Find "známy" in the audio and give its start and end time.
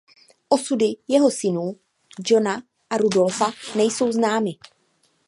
4.11-4.51